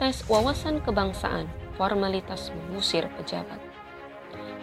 [0.00, 1.44] tes wawasan kebangsaan,
[1.76, 3.60] formalitas mengusir pejabat.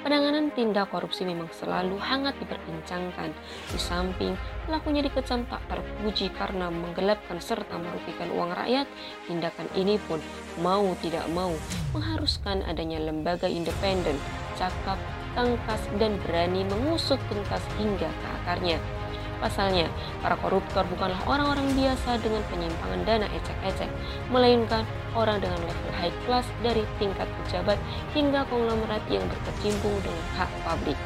[0.01, 3.37] Penanganan tindak korupsi memang selalu hangat diperbincangkan.
[3.69, 4.33] Di samping
[4.65, 8.89] pelakunya dikecam tak terpuji karena menggelapkan serta merugikan uang rakyat,
[9.29, 10.17] tindakan ini pun
[10.57, 11.53] mau tidak mau
[11.93, 14.17] mengharuskan adanya lembaga independen,
[14.57, 14.97] cakap,
[15.37, 18.81] tangkas, dan berani mengusut tuntas hingga ke akarnya.
[19.37, 19.85] Pasalnya,
[20.25, 23.89] para koruptor bukanlah orang-orang biasa dengan penyimpangan dana ecek-ecek,
[24.33, 24.81] melainkan
[25.13, 27.77] orang dengan level high class dari tingkat pejabat
[28.17, 30.97] hingga konglomerat yang berkecimpung dengan hak publik.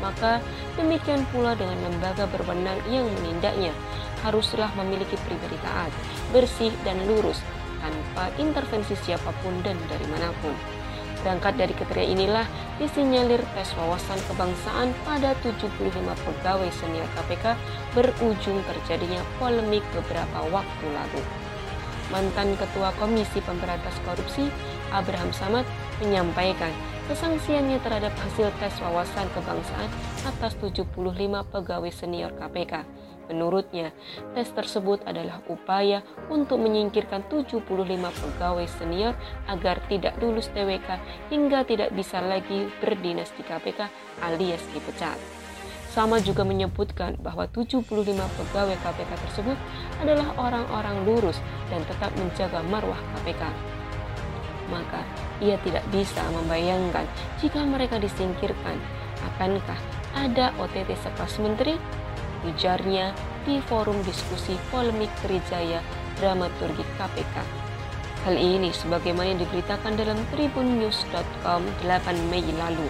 [0.00, 0.40] Maka
[0.80, 3.70] demikian pula dengan lembaga berwenang yang menindaknya,
[4.24, 5.92] haruslah memiliki pribadi taat,
[6.32, 7.44] bersih dan lurus,
[7.84, 10.56] tanpa intervensi siapa pun dan dari mana pun.
[11.24, 12.44] Berangkat dari kriteria inilah
[12.76, 15.72] disinyalir tes wawasan kebangsaan pada 75
[16.04, 17.56] pegawai senior KPK
[17.96, 21.24] berujung terjadinya polemik beberapa waktu lalu.
[22.12, 24.52] Mantan Ketua Komisi Pemberantas Korupsi,
[24.92, 25.64] Abraham Samad,
[26.04, 26.68] menyampaikan
[27.08, 29.88] kesangsiannya terhadap hasil tes wawasan kebangsaan
[30.28, 30.92] atas 75
[31.48, 32.84] pegawai senior KPK
[33.24, 33.90] Menurutnya,
[34.36, 37.64] tes tersebut adalah upaya untuk menyingkirkan 75
[37.96, 39.16] pegawai senior
[39.48, 41.00] agar tidak lulus TWK
[41.32, 43.88] hingga tidak bisa lagi berdinas di KPK
[44.20, 45.16] alias dipecat.
[45.94, 49.58] Sama juga menyebutkan bahwa 75 pegawai KPK tersebut
[50.02, 51.38] adalah orang-orang lurus
[51.70, 53.46] dan tetap menjaga marwah KPK.
[54.74, 55.06] Maka
[55.38, 57.06] ia tidak bisa membayangkan
[57.38, 58.74] jika mereka disingkirkan,
[59.22, 59.78] akankah
[60.18, 61.78] ada OTT sekelas menteri
[62.44, 65.80] ujarnya di forum diskusi polemik Trijaya
[66.16, 67.36] Dramaturgi KPK.
[68.24, 72.88] Hal ini sebagaimana diberitakan dalam tribunnews.com 8 Mei lalu.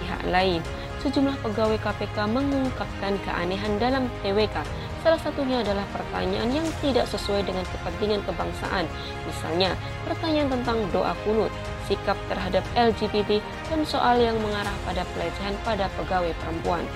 [0.00, 0.64] Pihak lain,
[1.04, 4.64] sejumlah pegawai KPK mengungkapkan keanehan dalam TWK.
[5.02, 8.86] Salah satunya adalah pertanyaan yang tidak sesuai dengan kepentingan kebangsaan.
[9.26, 9.74] Misalnya,
[10.06, 11.50] pertanyaan tentang doa kunut,
[11.90, 16.86] sikap terhadap LGBT, dan soal yang mengarah pada pelecehan pada pegawai perempuan.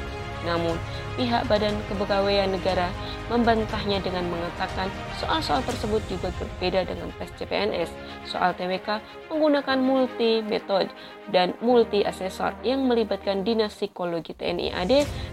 [0.45, 0.77] Namun,
[1.17, 2.93] pihak Badan Kepegawaian Negara
[3.27, 4.87] membantahnya dengan mengatakan
[5.19, 7.91] soal-soal tersebut juga berbeda dengan tes CPNS.
[8.29, 9.03] Soal TWK
[9.33, 10.93] menggunakan multi metode
[11.33, 14.93] dan multi asesor yang melibatkan Dinas Psikologi TNI AD,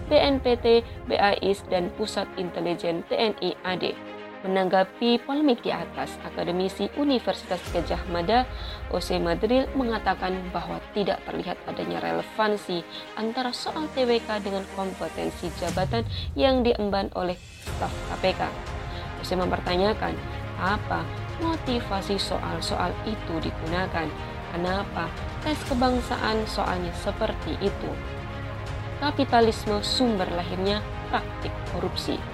[0.09, 4.12] BNPT, BAIS, dan Pusat Intelijen TNI AD.
[4.43, 8.43] Menanggapi polemik di atas, akademisi Universitas Gajah Mada,
[8.91, 12.83] Ose Madril mengatakan bahwa tidak terlihat adanya relevansi
[13.15, 16.03] antara soal TWK dengan kompetensi jabatan
[16.35, 18.51] yang diemban oleh staf KPK.
[19.23, 20.11] Ose mempertanyakan
[20.59, 21.07] apa
[21.39, 24.11] motivasi soal-soal itu digunakan,
[24.51, 25.07] kenapa
[25.47, 27.91] tes kebangsaan soalnya seperti itu.
[28.99, 32.32] Kapitalisme sumber lahirnya praktik korupsi.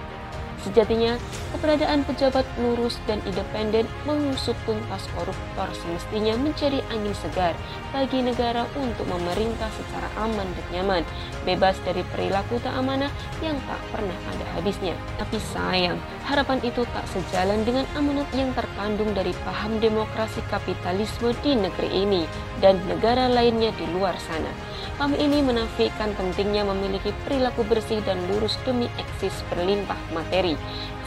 [0.70, 1.18] Sejatinya,
[1.50, 7.58] keberadaan pejabat lurus dan independen mengusut tuntas koruptor semestinya menjadi angin segar
[7.90, 11.04] bagi negara untuk memerintah secara aman dan nyaman,
[11.42, 13.10] bebas dari perilaku tak amanah
[13.42, 14.94] yang tak pernah ada habisnya.
[15.18, 15.98] Tapi sayang,
[16.30, 22.30] harapan itu tak sejalan dengan amanat yang terkandung dari paham demokrasi kapitalisme di negeri ini
[22.62, 24.54] dan negara lainnya di luar sana.
[25.02, 30.54] Paham ini menafikan pentingnya memiliki perilaku bersih dan lurus demi eksis berlimpah materi.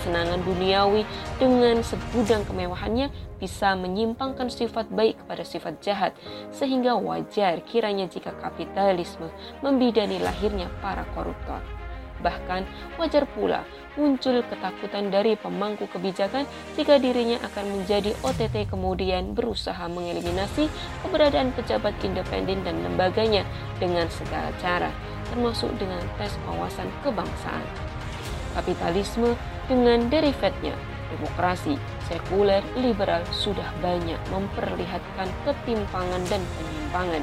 [0.02, 1.06] Kesenangan duniawi
[1.38, 6.12] dengan segudang kemewahannya bisa menyimpangkan sifat baik kepada sifat jahat,
[6.50, 9.30] sehingga wajar kiranya jika kapitalisme
[9.62, 11.81] membidani lahirnya para koruptor.
[12.22, 12.62] Bahkan
[12.96, 20.72] wajar pula muncul ketakutan dari pemangku kebijakan jika dirinya akan menjadi OTT kemudian berusaha mengeliminasi
[21.04, 23.44] keberadaan pejabat independen dan lembaganya
[23.76, 24.88] dengan segala cara,
[25.28, 27.66] termasuk dengan tes wawasan kebangsaan.
[28.56, 29.36] Kapitalisme
[29.68, 30.76] dengan derivatnya,
[31.12, 31.76] demokrasi,
[32.08, 37.22] sekuler, liberal sudah banyak memperlihatkan ketimpangan dan penyimpangan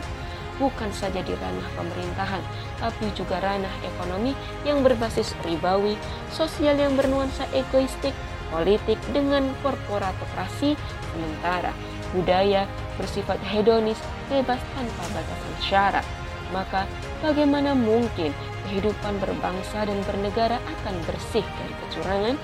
[0.59, 2.43] bukan saja di ranah pemerintahan,
[2.77, 4.35] tapi juga ranah ekonomi
[4.67, 5.95] yang berbasis ribawi,
[6.29, 8.13] sosial yang bernuansa egoistik,
[8.51, 10.75] politik dengan korporatokrasi,
[11.09, 11.71] sementara
[12.11, 12.67] budaya
[12.99, 13.97] bersifat hedonis,
[14.27, 16.05] bebas tanpa batasan syarat.
[16.49, 16.89] Maka
[17.21, 18.33] bagaimana mungkin
[18.67, 22.35] kehidupan berbangsa dan bernegara akan bersih dari kecurangan?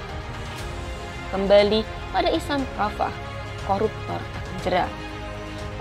[1.34, 1.82] Kembali
[2.14, 3.12] pada Islam kafah,
[3.66, 5.05] koruptor akan jerah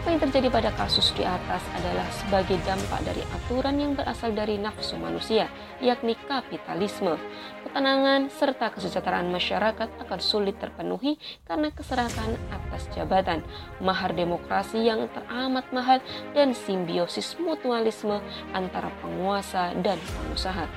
[0.04, 4.60] apa yang terjadi pada kasus di atas adalah sebagai dampak dari aturan yang berasal dari
[4.60, 5.48] nafsu manusia,
[5.80, 7.16] yakni kapitalisme.
[7.64, 11.16] Ketenangan serta kesejahteraan masyarakat akan sulit terpenuhi
[11.48, 13.40] karena keseratan atas jabatan,
[13.80, 16.04] mahar demokrasi yang teramat mahal,
[16.36, 18.20] dan simbiosis mutualisme
[18.52, 20.68] antara penguasa dan pengusaha.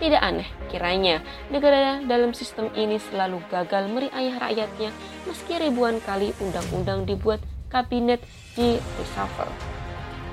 [0.00, 1.20] Tidak aneh kiranya
[1.52, 4.96] negara dalam sistem ini selalu gagal meriayah rakyatnya
[5.28, 8.22] meski ribuan kali undang-undang dibuat kabinet
[8.54, 9.50] di reshuffle.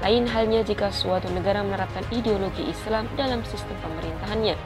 [0.03, 4.59] Lain halnya jika suatu negara menerapkan ideologi Islam dalam sistem pemerintahannya.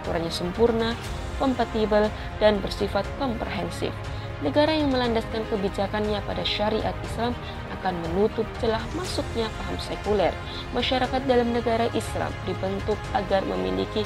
[0.00, 0.96] Aturannya sempurna,
[1.36, 2.08] kompatibel,
[2.40, 3.92] dan bersifat komprehensif.
[4.40, 7.36] Negara yang melandaskan kebijakannya pada syariat Islam
[7.76, 10.32] akan menutup celah masuknya paham sekuler.
[10.72, 14.00] Masyarakat dalam negara Islam dibentuk agar memiliki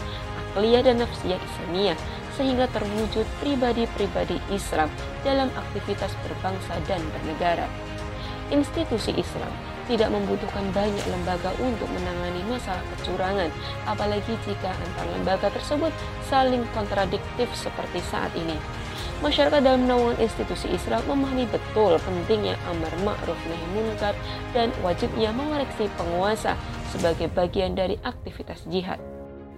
[0.50, 1.98] akliyah dan nafsiyah Islamiyah
[2.34, 4.90] sehingga terwujud pribadi-pribadi Islam
[5.22, 7.70] dalam aktivitas berbangsa dan bernegara.
[8.52, 9.52] Institusi Islam
[9.84, 13.52] tidak membutuhkan banyak lembaga untuk menangani masalah kecurangan,
[13.84, 15.92] apalagi jika antar lembaga tersebut
[16.28, 18.56] saling kontradiktif seperti saat ini.
[19.20, 24.12] Masyarakat dalam naungan institusi Islam memahami betul pentingnya amar ma'ruf nahi munkar
[24.52, 26.56] dan wajibnya mengoreksi penguasa
[26.92, 29.00] sebagai bagian dari aktivitas jihad.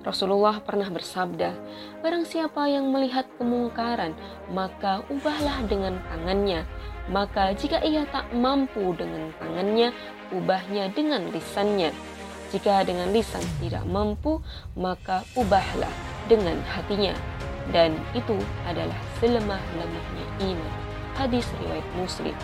[0.07, 1.51] Rasulullah pernah bersabda,
[1.99, 4.15] "Barang siapa yang melihat kemungkaran,
[4.55, 6.63] maka ubahlah dengan tangannya.
[7.07, 9.95] Maka jika ia tak mampu dengan tangannya,
[10.35, 11.95] ubahnya dengan lisannya.
[12.51, 14.43] Jika dengan lisan tidak mampu,
[14.75, 15.93] maka ubahlah
[16.27, 17.15] dengan hatinya."
[17.75, 20.73] Dan itu adalah selemah-lemahnya iman.
[21.19, 22.37] Hadis riwayat Muslim.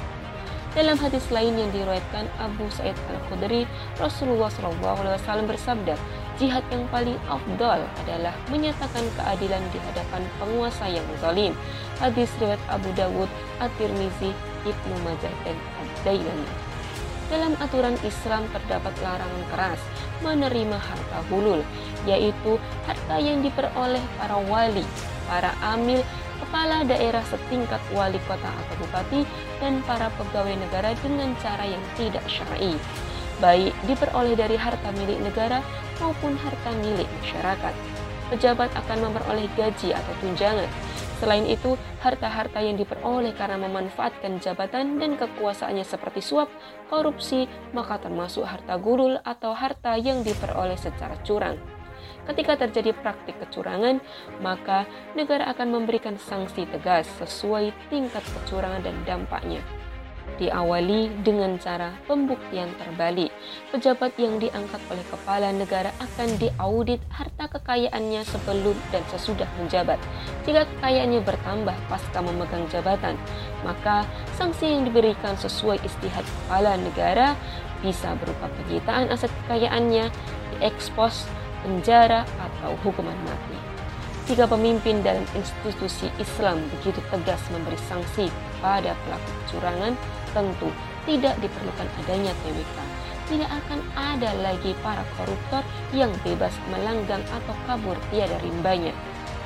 [0.73, 3.69] Dalam hadis lain yang diriwayatkan Abu Sa'id Al-Khudri,
[4.01, 6.01] Rasulullah SAW bersabda,
[6.41, 11.53] jihad yang paling afdal adalah menyatakan keadilan di hadapan penguasa yang zalim.
[12.01, 13.29] Hadis riwayat Abu Dawud,
[13.61, 14.33] At-Tirmizi,
[14.63, 15.35] Ibnu Majah.
[17.33, 19.81] Dalam aturan Islam terdapat larangan keras
[20.21, 21.65] menerima harta hulul,
[22.05, 24.85] yaitu harta yang diperoleh para wali,
[25.25, 26.05] para amil,
[26.45, 29.25] kepala daerah setingkat wali kota atau bupati,
[29.65, 32.77] dan para pegawai negara dengan cara yang tidak syar'i,
[33.41, 35.65] baik diperoleh dari harta milik negara
[35.99, 37.75] maupun harta milik masyarakat.
[38.29, 40.69] Pejabat akan memperoleh gaji atau tunjangan.
[41.23, 46.51] Selain itu, harta-harta yang diperoleh karena memanfaatkan jabatan dan kekuasaannya seperti suap,
[46.91, 51.63] korupsi, maka termasuk harta gurul atau harta yang diperoleh secara curang.
[52.27, 54.03] Ketika terjadi praktik kecurangan,
[54.43, 54.83] maka
[55.15, 59.63] negara akan memberikan sanksi tegas sesuai tingkat kecurangan dan dampaknya.
[60.43, 63.31] Diawali dengan cara pembuktian terbalik.
[63.71, 66.99] Pejabat yang diangkat oleh kepala negara akan diaudit
[67.43, 69.99] harta kekayaannya sebelum dan sesudah menjabat.
[70.47, 73.19] Jika kekayaannya bertambah pasca memegang jabatan,
[73.67, 74.07] maka
[74.39, 77.35] sanksi yang diberikan sesuai istihad kepala negara
[77.83, 80.07] bisa berupa penyitaan aset kekayaannya,
[80.55, 81.27] diekspos,
[81.67, 83.59] penjara, atau hukuman mati.
[84.31, 88.31] Jika pemimpin dalam institusi Islam begitu tegas memberi sanksi
[88.63, 89.99] pada pelaku kecurangan,
[90.31, 90.71] tentu
[91.11, 92.79] tidak diperlukan adanya TWK.
[93.31, 95.63] Tidak akan ada lagi para koruptor
[95.95, 98.93] yang bebas melanggang atau kabur tiada rimbanya.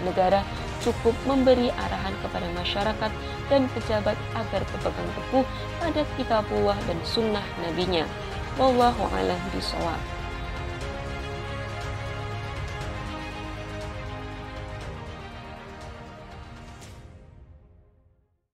[0.05, 0.45] Negara
[0.85, 3.11] cukup memberi arahan kepada masyarakat
[3.49, 5.47] dan pejabat agar berpegang teguh
[5.81, 6.45] pada kitab
[6.89, 8.05] dan sunnah nabinya.
[8.57, 9.41] Wallahu a'lam.